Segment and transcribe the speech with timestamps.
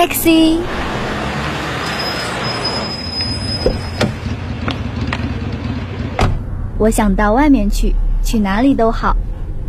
[0.00, 0.56] Taxi，
[6.78, 9.14] 我想到外面去，去哪里都好。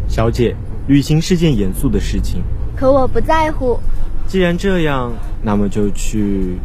[0.07, 0.55] 小姐，
[0.87, 2.41] 旅行是件严肃的事情。
[2.77, 3.77] 可我不在乎。
[4.25, 5.11] 既然这样，
[5.43, 6.55] 那么就去。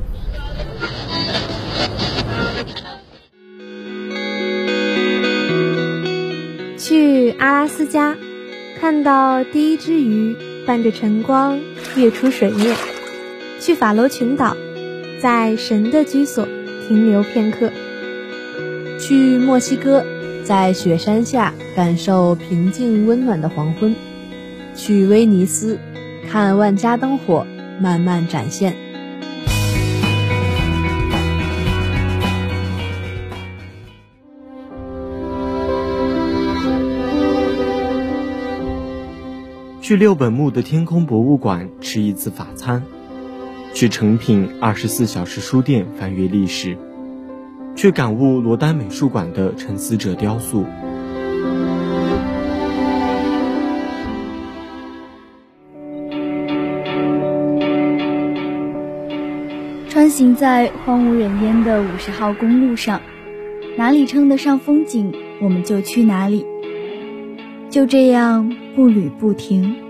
[6.78, 8.14] 去阿拉斯加，
[8.80, 11.58] 看到第一只鱼伴着晨光
[11.96, 12.72] 跃出水面；
[13.66, 14.56] 去法罗群岛，
[15.20, 16.46] 在神的居所
[16.86, 17.68] 停留片刻；
[19.00, 20.06] 去墨西哥，
[20.44, 23.92] 在雪山下感受平静温暖的黄昏；
[24.76, 25.80] 去威尼斯，
[26.30, 27.44] 看万家灯火
[27.80, 28.76] 慢慢展现。
[39.80, 42.84] 去六本木的天空博物馆吃一次法餐，
[43.76, 46.78] 去诚品二十四小时书店翻阅历史，
[47.74, 50.64] 去感悟罗丹美术馆的沉思者雕塑。
[59.90, 63.02] 穿行在荒无人烟的五十号公路上，
[63.76, 66.46] 哪里称得上风景，我们就去哪里。
[67.68, 69.85] 就这样步履不停。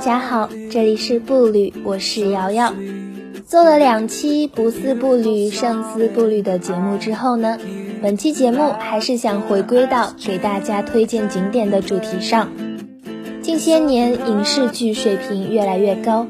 [0.00, 2.72] 大家好，这里是步履，我是瑶瑶。
[3.46, 7.58] 做了两期不思步履胜思步履的节目之后呢，
[8.00, 12.48] 本期节目还是想回归到给大家推荐景点的主题上。
[13.42, 16.26] 近些年影视剧水平越来越高，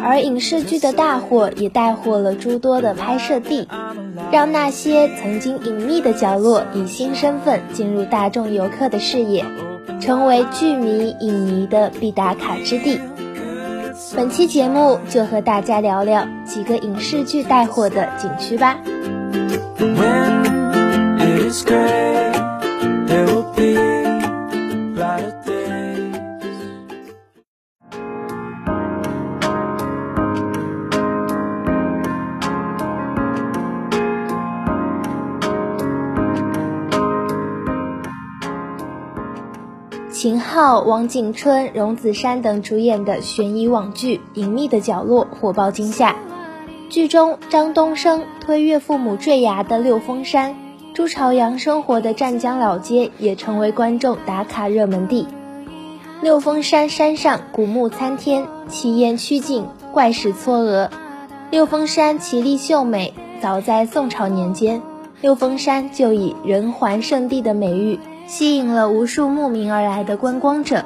[0.00, 3.66] 而影视剧的大火也带火了诸多的拍摄地，
[4.30, 9.44] 让那些曾经隐秘的角落以新身份进入大众游客的视野，
[10.00, 13.00] 成为剧迷影迷的必打卡之地。
[14.14, 18.78] 本期节目就和大家聊聊几个影视剧带货的景区吧。
[40.20, 46.14] 秦昊、王景春、荣梓杉等主演的悬疑网剧《隐秘的角落》火爆惊吓。
[46.90, 50.56] 剧中张东升推岳父母坠崖的六峰山，
[50.92, 55.26] 朱朝阳生活的湛江老街也成为观众打卡热门地。
[56.20, 60.90] 六峰山山上古木参天，奇岩曲径，怪石嵯峨。
[61.50, 64.82] 六峰山奇丽秀美，早在宋朝年间，
[65.22, 67.98] 六峰山就以人寰圣地的美誉。
[68.30, 70.84] 吸引了无数慕名而来的观光者。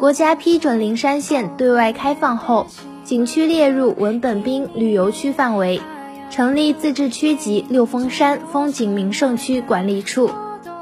[0.00, 2.66] 国家批准灵山县对外开放后，
[3.04, 5.80] 景区列入文本滨旅游区范围，
[6.28, 10.28] 成立自治区级六峰山风景名胜区管理处。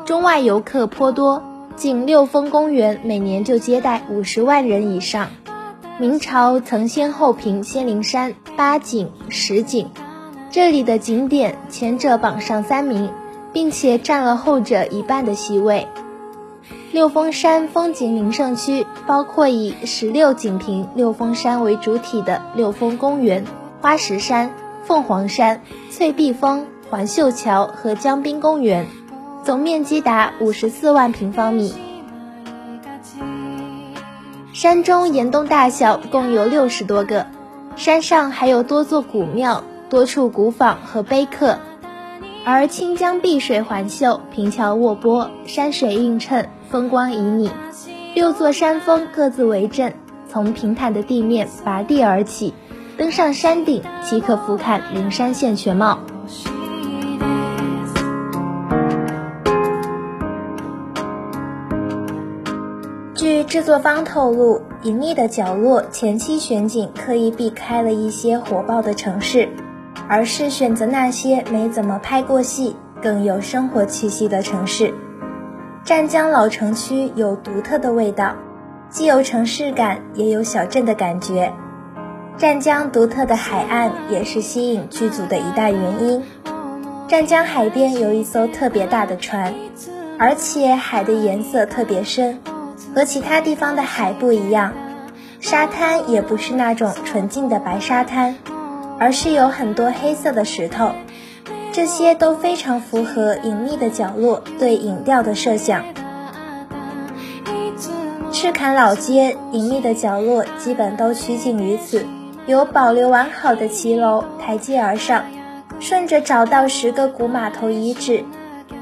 [0.07, 1.43] 中外游客颇多，
[1.77, 5.29] 仅六峰公园每年就接待五十万人以上。
[5.99, 9.91] 明朝曾先后评仙灵山八景十景，
[10.51, 13.11] 这里的景点前者榜上三名。
[13.55, 15.89] 并且占了后者一半的席位。
[16.93, 23.45] 六峰山风景名胜区包括以十六景平六峰山为主体的六峰公园、
[23.81, 24.53] 花石山、
[24.85, 28.87] 凤凰山、翠壁峰、环秀桥和江滨公园，
[29.43, 31.75] 总面积达五十四万平方米。
[34.53, 37.27] 山中岩洞大小共有六十多个，
[37.75, 41.59] 山上还有多座古庙、多处古坊和碑刻。
[42.47, 47.51] 而清江碧水环秀，平桥卧波，山水映衬，风光旖旎。
[48.15, 49.95] 六座山峰各自为阵，
[50.29, 52.53] 从平坦的地面拔地而起，
[52.99, 55.99] 登上山顶即可俯瞰灵山县全貌。
[63.15, 69.49] 据制作方透露，《隐秘的角落》前期选景刻意避开了一些火爆的城市。
[70.09, 74.95] 而是选择那些没怎么拍过戏、更有生活气息的城市。
[75.85, 78.35] 湛江老城区有独特的味道，
[78.89, 81.53] 既有城市感，也有小镇的感觉。
[82.37, 86.23] 湛江独特的海岸也是吸引剧组的一大原因。
[87.07, 89.55] 湛江海边有一艘特别大的船，
[90.19, 92.41] 而且海的颜色特别深，
[92.95, 94.73] 和其他地方的海不一样。
[95.41, 98.37] 沙滩也不是那种纯净的白沙滩，
[98.99, 100.93] 而是有很多黑色的石头，
[101.73, 105.85] 这些都非常符合隐秘的角落对影调的设想。
[108.33, 112.05] 赤坎老街隐秘的角落基本都取景于此，
[112.47, 115.25] 有保留完好的骑楼，台阶而上。
[115.81, 118.25] 顺着找到十个古码头遗址，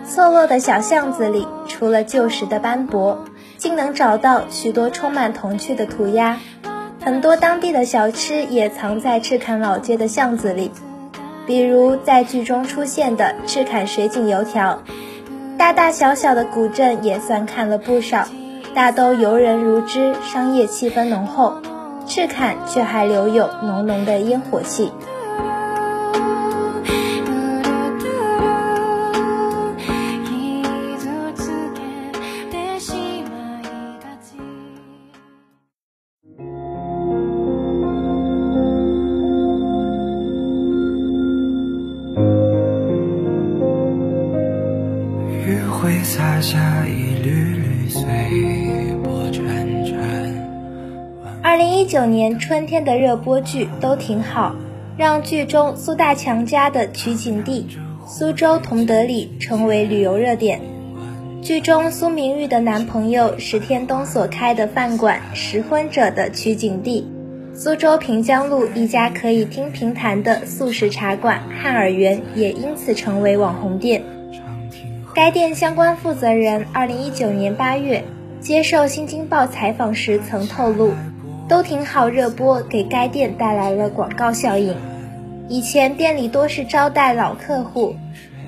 [0.05, 3.25] 错落的小巷子里，除了旧时的斑驳，
[3.57, 6.39] 竟能找到许多充满童趣的涂鸦。
[7.05, 10.71] 很多当地的小吃也藏在赤坎老街的巷子里，
[11.47, 14.81] 比如在剧中出现的赤坎水井油条。
[15.59, 18.29] 大大小小的古镇也算看了不少，
[18.73, 21.55] 大都游人如织，商业气氛浓厚。
[22.07, 24.93] 赤坎却还留有浓浓的烟火气。
[52.03, 54.57] 二零一九年春天的热播剧都挺好，
[54.97, 57.69] 让剧中苏大强家的取景地
[58.09, 60.61] 苏州同德里成为旅游热点。
[61.43, 67.07] 剧中苏明玉的男朋友石天东所开的饭馆“食婚者”的取景地，
[67.55, 74.03] 苏州平江路一家可以听评弹的素食茶馆“汉尔园”也因此成为网红店。
[75.15, 78.03] 该店相关负责人二零一九年八月
[78.41, 80.91] 接受《新京报》采访时曾透露。
[81.53, 84.75] 都挺好，热播给该店带来了广告效应。
[85.51, 87.95] 以前店里多是招待老客户，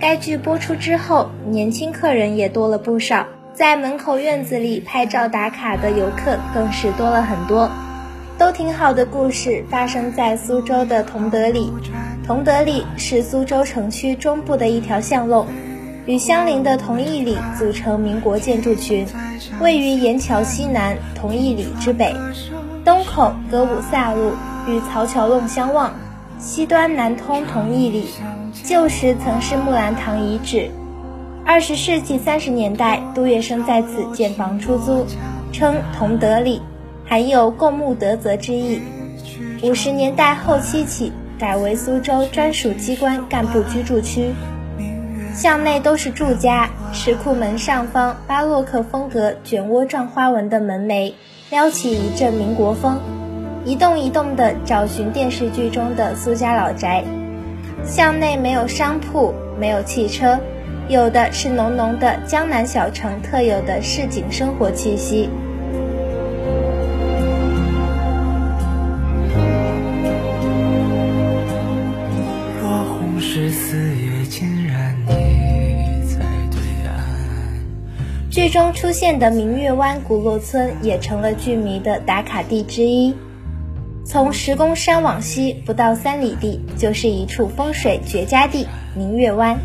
[0.01, 7.71] 该剧播出之后，年轻客人也多了不少，在门口院子里拍照打卡的游客更是多了很多。
[8.39, 11.71] 都挺好的故事发生在苏州的同德里，
[12.27, 15.47] 同德里是苏州城区中部的一条巷弄，
[16.06, 19.06] 与相邻的同义里组成民国建筑群，
[19.61, 22.11] 位于沿桥西南，同义里之北。
[22.85, 24.33] 东口歌舞萨路
[24.69, 25.95] 与曹桥弄相望，
[26.39, 28.09] 西端南通同义里，
[28.63, 30.71] 旧时曾是木兰堂遗址。
[31.47, 35.07] 二十世纪三十年代，杜月笙在此建房出租，
[35.51, 36.61] 称同德里，
[37.07, 38.83] 含有共沐德泽之意。
[39.63, 44.35] 五十年代后期起，改为苏州专属机关干部居住区。
[45.35, 51.15] 巷内都是住家，石库门上方巴洛克风格卷窝状花纹的门楣。
[51.55, 52.99] 撩起一阵民国风，
[53.65, 57.05] 一栋一栋的找寻电视剧中的苏家老宅。
[57.85, 60.37] 巷内没有商铺，没有汽车，
[60.89, 65.31] 有的是浓浓的江南小城特有的市井生活气息。
[78.44, 83.14] 剧中出现的明月湾古落村也成了剧迷的打卡地之一。
[84.05, 89.56] 从石公山往西不到三里地，就是一处风水绝佳地——明月湾。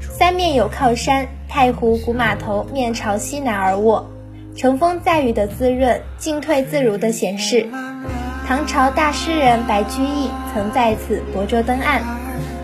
[0.00, 4.08] 三面有靠山，太湖古码头面朝西南而卧，
[4.54, 7.66] 乘风载雨的滋润，进退自如的显示。
[8.46, 12.00] 唐朝大诗人白居易曾在此泊舟登岸。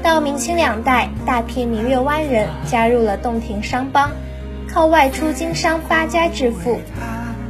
[0.05, 4.13] 到明清两代，大批明月湾人加入了洞庭商帮。
[4.79, 6.79] 靠外出经商发家致富。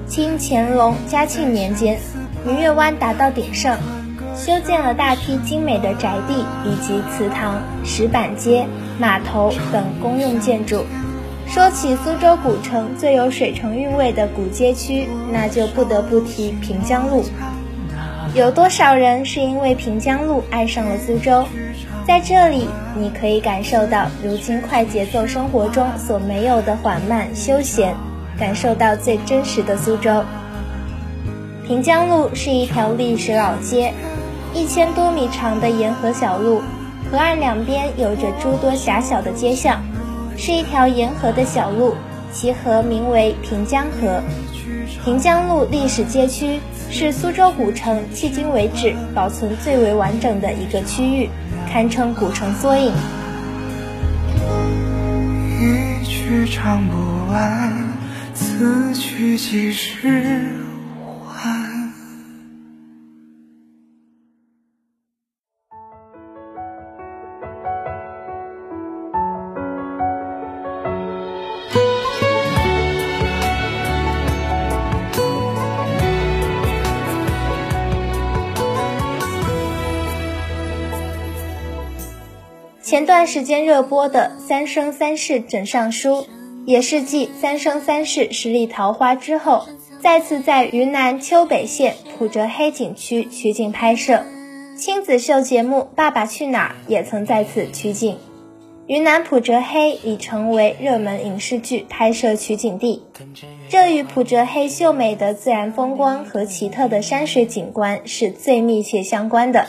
[0.06, 1.98] 清乾隆、嘉庆年间，
[2.42, 3.76] 明月湾达到鼎盛，
[4.34, 8.66] 修建了大批精美的宅地以及祠堂、石板街、
[8.98, 10.86] 码头等公用建筑。
[11.46, 17.22] 说起苏州古城最有水城韵味的古街区，那就不得不提平江路。
[18.34, 21.46] 有多少人是因为平江路爱上了苏州？
[22.08, 27.94] 在这里，你可以感受到如今快节奏生活中所没有的缓慢休闲，
[28.38, 30.24] 感受到最真实的苏州。
[31.66, 33.92] 平江路是一条历史老街，
[34.54, 36.62] 一千多米长的沿河小路，
[37.12, 39.82] 河岸两边有着诸多狭小的街巷，
[40.34, 41.94] 是一条沿河的小路，
[42.32, 44.22] 其河名为平江河。
[45.04, 46.58] 平江路历史街区
[46.90, 51.28] 是苏州古城迄今为止保存最为完整的一个区域。
[51.68, 52.92] 堪称古城缩影。
[55.60, 57.72] 一曲唱不完，
[58.32, 60.50] 此曲几时
[82.88, 86.22] 前段时间热播的《三生三世枕上书》，
[86.64, 89.66] 也是继《三生三世十里桃花》之后，
[90.00, 94.24] 再次在云南丘北县普哲黑景区取景拍摄。
[94.74, 98.16] 亲子秀节目《爸爸去哪儿》也曾在此取景。
[98.86, 103.02] 云南普哲黑已成为热门影视剧拍摄取景地，
[103.68, 109.66] 这与普哲黑秀美的自然风光和奇特的山水景观是最密切相关的。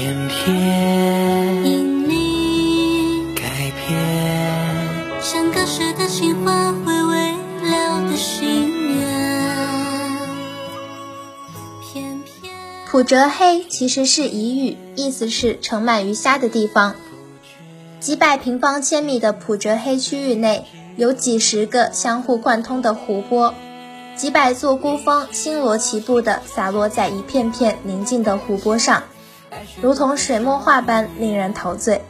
[0.00, 3.42] 偏偏因你改
[3.86, 7.34] 变，像隔世的情话，回味
[7.70, 9.06] 了的心愿。
[11.82, 12.50] 偏偏
[12.90, 16.94] 普折黑其实是彝语，意思是盛满鱼虾的地方。
[18.00, 20.64] 几百平方千米的普哲黑区域内
[20.96, 23.52] 有几十个相互贯通的湖泊，
[24.16, 29.02] 几百座孤峰星罗棋布地洒落在一片片宁静的湖泊上，
[29.80, 32.02] 如同水墨画般令人陶醉。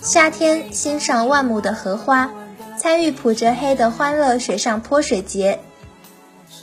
[0.00, 2.30] 夏天欣赏万亩的荷花，
[2.78, 5.58] 参与普哲黑的欢乐水上泼水节；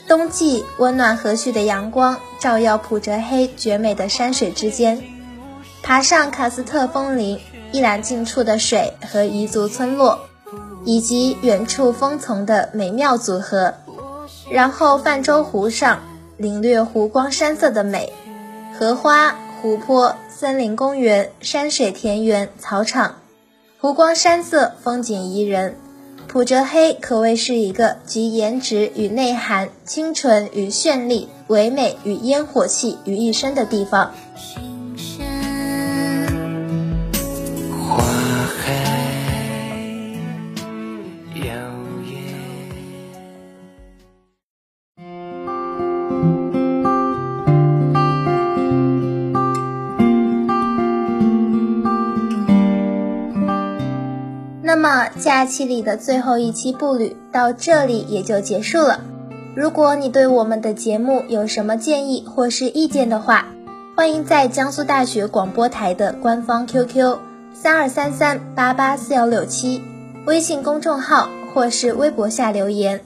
[0.08, 5.02] 冬季温暖和煦的阳光照耀普哲黑绝美的山水之间，
[5.82, 7.40] 爬上喀斯特峰林。
[7.72, 10.28] 一览近处的水和彝族村落，
[10.84, 13.74] 以及远处峰丛的美妙组合，
[14.48, 15.98] 然后泛舟湖上
[16.36, 18.12] 领略湖光山色的美，
[18.78, 19.34] 荷花、
[19.64, 23.22] 湖泊、森林公园、山水田园、草场，
[23.80, 25.74] 湖光山色，风景宜人。
[26.28, 34.12] 普哲黑可谓是一个集颜值与内涵、清纯与绚丽、唯美与烟火气于一身的地方。
[55.18, 59.00] 假期里的最后一期步履到这里也就结束了。
[59.54, 63.46] 如果你对我们的节目有什么建议或是意见的话，
[63.96, 67.18] 欢迎在江苏大学广播台的官方 QQ
[67.52, 69.80] 三二三三八八四幺六七、
[70.26, 73.00] 微信公众号或是微博下留言。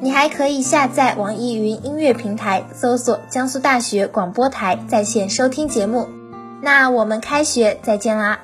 [0.00, 6.06] 你还可以下载网易云音乐平台，搜索江苏大学广播台在线收听节目。
[6.60, 8.38] 那我们开学再见啦！